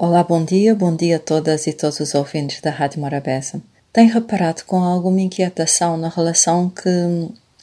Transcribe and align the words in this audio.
Olá, 0.00 0.22
bom 0.22 0.44
dia, 0.44 0.76
bom 0.76 0.94
dia 0.94 1.16
a 1.16 1.18
todas 1.18 1.66
e 1.66 1.72
todos 1.72 1.98
os 1.98 2.14
ouvintes 2.14 2.60
da 2.60 2.70
Rádio 2.70 3.00
Morabeza. 3.00 3.60
Tem 3.92 4.06
reparado 4.06 4.62
com 4.64 4.76
alguma 4.76 5.20
inquietação 5.20 5.96
na 5.96 6.08
relação 6.08 6.70
que 6.70 6.88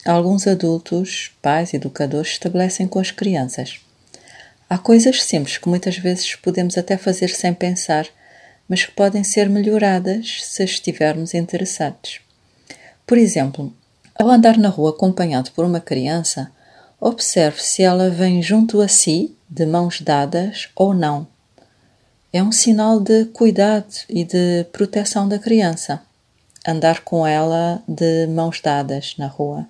alguns 0.04 0.46
adultos, 0.46 1.32
pais, 1.40 1.72
educadores 1.72 2.32
estabelecem 2.32 2.86
com 2.86 2.98
as 2.98 3.10
crianças? 3.10 3.80
Há 4.68 4.76
coisas 4.76 5.22
simples 5.22 5.56
que 5.56 5.66
muitas 5.66 5.96
vezes 5.96 6.34
podemos 6.34 6.76
até 6.76 6.98
fazer 6.98 7.28
sem 7.28 7.54
pensar, 7.54 8.06
mas 8.68 8.84
que 8.84 8.92
podem 8.92 9.24
ser 9.24 9.48
melhoradas 9.48 10.44
se 10.44 10.62
estivermos 10.62 11.32
interessados. 11.32 12.20
Por 13.06 13.16
exemplo, 13.16 13.72
ao 14.14 14.28
andar 14.28 14.58
na 14.58 14.68
rua 14.68 14.90
acompanhado 14.90 15.52
por 15.52 15.64
uma 15.64 15.80
criança, 15.80 16.52
observe 17.00 17.62
se 17.62 17.82
ela 17.82 18.10
vem 18.10 18.42
junto 18.42 18.82
a 18.82 18.88
si, 18.88 19.34
de 19.48 19.64
mãos 19.64 20.02
dadas 20.02 20.68
ou 20.76 20.92
não 20.92 21.34
é 22.32 22.42
um 22.42 22.52
sinal 22.52 23.00
de 23.00 23.26
cuidado 23.26 23.94
e 24.08 24.24
de 24.24 24.64
proteção 24.72 25.28
da 25.28 25.38
criança. 25.38 26.02
Andar 26.66 27.00
com 27.00 27.26
ela 27.26 27.82
de 27.86 28.26
mãos 28.26 28.60
dadas 28.60 29.14
na 29.16 29.26
rua. 29.26 29.66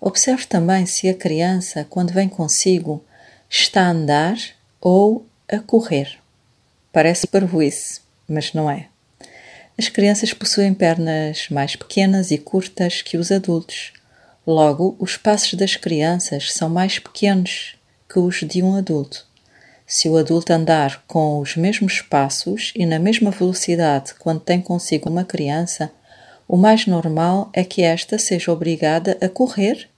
Observe 0.00 0.46
também 0.46 0.86
se 0.86 1.08
a 1.08 1.14
criança, 1.14 1.86
quando 1.88 2.12
vem 2.12 2.28
consigo, 2.28 3.04
está 3.48 3.82
a 3.82 3.90
andar 3.90 4.36
ou 4.80 5.24
a 5.48 5.58
correr. 5.58 6.18
Parece 6.92 7.26
parvoíce, 7.26 8.00
mas 8.26 8.52
não 8.52 8.70
é. 8.70 8.88
As 9.78 9.88
crianças 9.88 10.32
possuem 10.34 10.74
pernas 10.74 11.48
mais 11.50 11.76
pequenas 11.76 12.30
e 12.30 12.38
curtas 12.38 13.02
que 13.02 13.16
os 13.16 13.30
adultos. 13.30 13.92
Logo, 14.46 14.96
os 14.98 15.16
passos 15.16 15.54
das 15.54 15.76
crianças 15.76 16.52
são 16.52 16.68
mais 16.68 16.98
pequenos 16.98 17.76
que 18.08 18.18
os 18.18 18.40
de 18.40 18.62
um 18.62 18.74
adulto. 18.74 19.26
Se 19.94 20.08
o 20.08 20.16
adulto 20.16 20.50
andar 20.54 21.04
com 21.06 21.38
os 21.38 21.54
mesmos 21.54 22.00
passos 22.00 22.72
e 22.74 22.86
na 22.86 22.98
mesma 22.98 23.30
velocidade 23.30 24.14
quando 24.14 24.40
tem 24.40 24.58
consigo 24.58 25.10
uma 25.10 25.22
criança, 25.22 25.92
o 26.48 26.56
mais 26.56 26.86
normal 26.86 27.50
é 27.52 27.62
que 27.62 27.82
esta 27.82 28.18
seja 28.18 28.50
obrigada 28.50 29.18
a 29.20 29.28
correr 29.28 29.90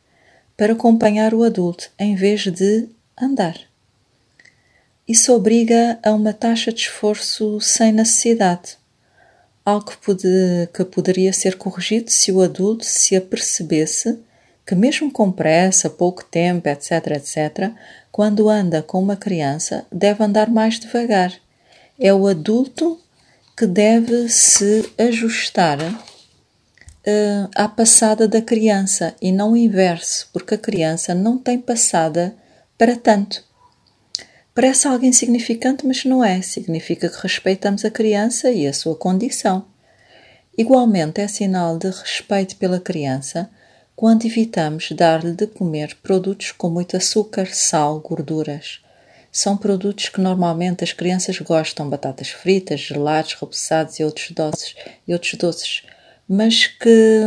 para 0.56 0.72
acompanhar 0.72 1.32
o 1.32 1.44
adulto 1.44 1.92
em 1.96 2.16
vez 2.16 2.40
de 2.40 2.88
andar. 3.16 3.56
Isso 5.06 5.32
obriga 5.32 5.96
a 6.02 6.10
uma 6.10 6.32
taxa 6.32 6.72
de 6.72 6.80
esforço 6.80 7.60
sem 7.60 7.92
necessidade, 7.92 8.76
algo 9.64 9.92
que, 9.92 9.96
pode, 9.98 10.28
que 10.74 10.84
poderia 10.86 11.32
ser 11.32 11.56
corrigido 11.56 12.10
se 12.10 12.32
o 12.32 12.42
adulto 12.42 12.84
se 12.84 13.14
apercebesse 13.14 14.18
que, 14.66 14.74
mesmo 14.74 15.10
com 15.10 15.30
pressa, 15.30 15.90
pouco 15.90 16.24
tempo, 16.24 16.68
etc., 16.68 16.92
etc., 17.16 17.72
quando 18.10 18.48
anda 18.48 18.82
com 18.82 19.02
uma 19.02 19.16
criança, 19.16 19.84
deve 19.92 20.22
andar 20.24 20.48
mais 20.48 20.78
devagar. 20.78 21.32
É 21.98 22.12
o 22.14 22.26
adulto 22.26 23.00
que 23.56 23.66
deve 23.66 24.28
se 24.28 24.90
ajustar 24.98 25.78
uh, 25.82 27.50
à 27.54 27.68
passada 27.68 28.26
da 28.26 28.40
criança 28.40 29.14
e 29.20 29.30
não 29.30 29.52
o 29.52 29.56
inverso, 29.56 30.28
porque 30.32 30.54
a 30.54 30.58
criança 30.58 31.14
não 31.14 31.38
tem 31.38 31.58
passada 31.58 32.34
para 32.78 32.96
tanto. 32.96 33.44
Parece 34.54 34.86
algo 34.86 35.04
insignificante, 35.04 35.84
mas 35.84 36.04
não 36.04 36.24
é. 36.24 36.40
Significa 36.40 37.08
que 37.08 37.20
respeitamos 37.20 37.84
a 37.84 37.90
criança 37.90 38.50
e 38.50 38.66
a 38.66 38.72
sua 38.72 38.94
condição. 38.94 39.64
Igualmente, 40.56 41.20
é 41.20 41.26
sinal 41.26 41.76
de 41.76 41.90
respeito 41.90 42.56
pela 42.56 42.78
criança 42.78 43.50
quando 43.96 44.24
evitamos 44.24 44.90
dar-lhe 44.92 45.32
de 45.32 45.46
comer 45.46 45.96
produtos 46.02 46.52
com 46.52 46.68
muito 46.68 46.96
açúcar, 46.96 47.46
sal, 47.52 48.00
gorduras. 48.00 48.80
São 49.30 49.56
produtos 49.56 50.08
que 50.08 50.20
normalmente 50.20 50.84
as 50.84 50.92
crianças 50.92 51.38
gostam, 51.38 51.88
batatas 51.88 52.28
fritas, 52.28 52.80
gelados, 52.80 53.34
repousados 53.34 53.98
e 53.98 54.04
outros 54.04 54.30
doces, 54.30 54.74
e 55.06 55.12
outros 55.12 55.34
doces, 55.34 55.82
mas 56.28 56.66
que 56.66 57.20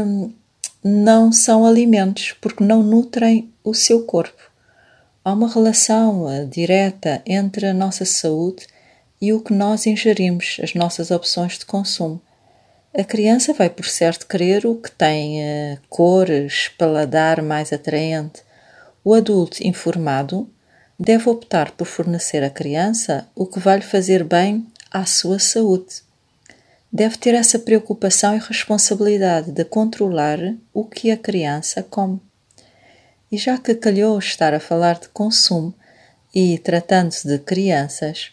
não 0.83 1.31
são 1.31 1.65
alimentos 1.65 2.33
porque 2.39 2.63
não 2.63 2.81
nutrem 2.83 3.51
o 3.63 3.73
seu 3.73 4.03
corpo. 4.03 4.41
Há 5.23 5.33
uma 5.33 5.51
relação 5.51 6.23
uh, 6.23 6.47
direta 6.47 7.21
entre 7.25 7.67
a 7.67 7.73
nossa 7.73 8.05
saúde 8.05 8.65
e 9.19 9.33
o 9.33 9.41
que 9.41 9.53
nós 9.53 9.85
ingerimos, 9.85 10.57
as 10.63 10.73
nossas 10.73 11.11
opções 11.11 11.57
de 11.57 11.65
consumo. 11.65 12.21
A 12.93 13.03
criança 13.03 13.53
vai, 13.53 13.69
por 13.69 13.85
certo, 13.85 14.25
querer 14.25 14.65
o 14.65 14.75
que 14.75 14.89
tem 14.89 15.39
uh, 15.39 15.79
cores, 15.89 16.69
paladar 16.77 17.41
mais 17.41 17.71
atraente. 17.71 18.41
O 19.03 19.13
adulto 19.13 19.65
informado 19.65 20.49
deve 20.99 21.29
optar 21.29 21.71
por 21.71 21.85
fornecer 21.85 22.43
à 22.43 22.49
criança 22.49 23.27
o 23.35 23.45
que 23.45 23.59
vai 23.59 23.77
lhe 23.77 23.83
fazer 23.83 24.23
bem 24.23 24.65
à 24.89 25.05
sua 25.05 25.37
saúde. 25.37 26.01
Deve 26.91 27.17
ter 27.17 27.35
essa 27.35 27.59
preocupação 27.59 28.35
e 28.35 28.39
responsabilidade 28.39 29.51
de 29.51 29.65
controlar 29.65 30.39
o 30.73 30.85
que 30.85 31.11
a 31.11 31.17
criança 31.17 31.83
come. 31.83 32.21
E 33.31 33.37
já 33.37 33.57
que 33.57 33.75
calhou 33.75 34.17
estar 34.17 34.53
a 34.53 34.59
falar 34.59 34.97
de 34.97 35.09
consumo 35.09 35.73
e 36.33 36.57
tratando-se 36.57 37.27
de 37.27 37.37
crianças, 37.39 38.31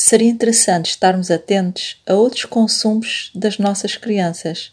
seria 0.00 0.30
interessante 0.30 0.90
estarmos 0.90 1.28
atentos 1.28 2.00
a 2.06 2.14
outros 2.14 2.44
consumos 2.44 3.32
das 3.34 3.58
nossas 3.58 3.96
crianças. 3.96 4.72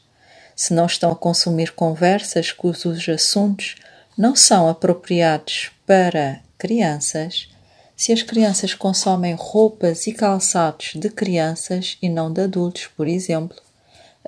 Se 0.56 0.72
não 0.72 0.86
estão 0.86 1.12
a 1.12 1.16
consumir 1.16 1.72
conversas 1.72 2.52
cujos 2.52 3.10
assuntos 3.10 3.76
não 4.16 4.36
são 4.36 4.70
apropriados 4.70 5.72
para 5.86 6.40
crianças, 6.60 7.50
se 7.98 8.14
as 8.14 8.22
crianças 8.22 8.76
consomem 8.76 9.34
roupas 9.34 10.06
e 10.06 10.14
calçados 10.14 10.92
de 10.96 11.10
crianças 11.10 11.98
e 12.02 12.08
não 12.08 12.32
de 12.32 12.42
adultos, 12.42 12.88
por 12.96 13.08
exemplo, 13.08 13.58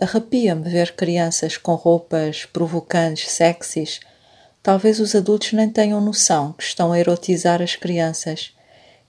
arrepia-me 0.02 0.68
ver 0.68 0.96
crianças 0.96 1.58
com 1.58 1.76
roupas 1.76 2.46
provocantes, 2.46 3.30
sexys. 3.30 4.00
Talvez 4.64 5.00
os 5.00 5.14
adultos 5.14 5.54
nem 5.54 5.70
tenham 5.70 6.02
noção 6.02 6.54
que 6.54 6.64
estão 6.64 6.92
a 6.92 7.00
erotizar 7.00 7.62
as 7.62 7.76
crianças 7.76 8.57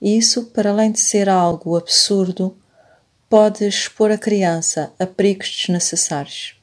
e 0.01 0.17
isso, 0.17 0.45
para 0.45 0.69
além 0.69 0.91
de 0.91 0.99
ser 0.99 1.27
algo 1.27 1.75
absurdo, 1.75 2.57
pode 3.29 3.65
expor 3.67 4.11
a 4.11 4.17
criança 4.17 4.91
a 4.97 5.05
perigos 5.05 5.49
desnecessários. 5.49 6.55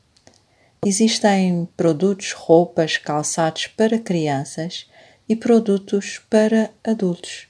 Existem 0.85 1.69
produtos, 1.77 2.33
roupas, 2.33 2.97
calçados 2.97 3.67
para 3.67 3.99
crianças 3.99 4.87
e 5.29 5.35
produtos 5.35 6.21
para 6.31 6.71
adultos. 6.85 7.49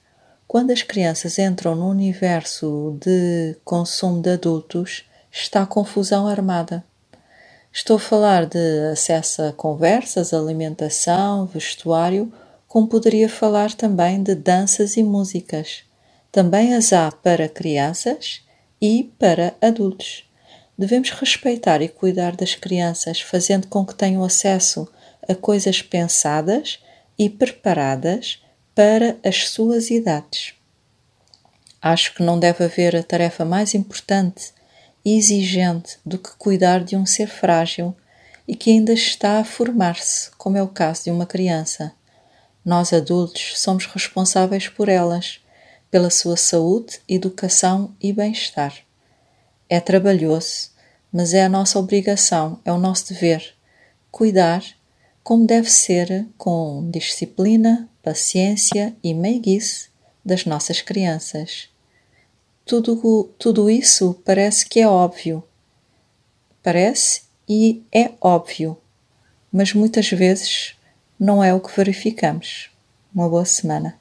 Quando 0.48 0.70
as 0.70 0.82
crianças 0.82 1.38
entram 1.38 1.74
no 1.74 1.88
universo 1.88 2.96
de 3.00 3.56
consumo 3.64 4.22
de 4.22 4.30
adultos, 4.30 5.04
está 5.30 5.66
confusão 5.66 6.26
armada. 6.26 6.84
Estou 7.72 7.96
a 7.96 8.00
falar 8.00 8.46
de 8.46 8.90
acesso 8.90 9.42
a 9.42 9.52
conversas, 9.52 10.32
alimentação, 10.32 11.46
vestuário 11.46 12.32
como 12.66 12.88
poderia 12.88 13.28
falar 13.28 13.72
também 13.72 14.22
de 14.22 14.34
danças 14.34 14.96
e 14.96 15.02
músicas. 15.02 15.82
Também 16.30 16.74
as 16.74 16.92
há 16.92 17.10
para 17.10 17.48
crianças 17.48 18.42
e 18.80 19.12
para 19.18 19.54
adultos. 19.60 20.24
Devemos 20.78 21.10
respeitar 21.10 21.80
e 21.80 21.88
cuidar 21.88 22.36
das 22.36 22.54
crianças, 22.54 23.20
fazendo 23.20 23.66
com 23.68 23.84
que 23.84 23.94
tenham 23.94 24.22
acesso 24.22 24.86
a 25.26 25.34
coisas 25.34 25.80
pensadas 25.80 26.78
e 27.18 27.30
preparadas 27.30 28.42
para 28.74 29.16
as 29.24 29.48
suas 29.48 29.90
idades. 29.90 30.54
Acho 31.80 32.14
que 32.14 32.22
não 32.22 32.38
deve 32.38 32.64
haver 32.64 32.94
a 32.94 33.02
tarefa 33.02 33.44
mais 33.44 33.74
importante 33.74 34.52
e 35.04 35.16
exigente 35.16 35.98
do 36.04 36.18
que 36.18 36.30
cuidar 36.36 36.84
de 36.84 36.96
um 36.96 37.06
ser 37.06 37.28
frágil 37.28 37.94
e 38.46 38.54
que 38.54 38.70
ainda 38.70 38.92
está 38.92 39.38
a 39.38 39.44
formar-se, 39.44 40.30
como 40.32 40.56
é 40.56 40.62
o 40.62 40.68
caso 40.68 41.04
de 41.04 41.10
uma 41.10 41.26
criança. 41.26 41.92
Nós 42.66 42.92
adultos 42.92 43.52
somos 43.60 43.86
responsáveis 43.86 44.68
por 44.68 44.88
elas, 44.88 45.40
pela 45.88 46.10
sua 46.10 46.36
saúde, 46.36 46.98
educação 47.08 47.94
e 48.00 48.12
bem-estar. 48.12 48.76
É 49.68 49.78
trabalhoso, 49.78 50.70
mas 51.12 51.32
é 51.32 51.44
a 51.44 51.48
nossa 51.48 51.78
obrigação, 51.78 52.58
é 52.64 52.72
o 52.72 52.78
nosso 52.78 53.08
dever 53.14 53.54
cuidar 54.10 54.64
como 55.22 55.46
deve 55.46 55.70
ser 55.70 56.26
com 56.38 56.88
disciplina, 56.90 57.88
paciência 58.02 58.96
e 59.02 59.12
meiguice 59.12 59.88
das 60.24 60.44
nossas 60.44 60.80
crianças. 60.80 61.68
Tudo, 62.64 63.30
tudo 63.38 63.68
isso 63.68 64.20
parece 64.24 64.66
que 64.68 64.80
é 64.80 64.88
óbvio. 64.88 65.44
Parece 66.62 67.22
e 67.48 67.84
é 67.92 68.10
óbvio, 68.20 68.76
mas 69.52 69.72
muitas 69.72 70.08
vezes 70.10 70.75
não 71.18 71.42
é 71.42 71.52
o 71.54 71.60
que 71.60 71.74
verificamos. 71.74 72.70
Uma 73.14 73.28
boa 73.28 73.44
semana. 73.44 73.98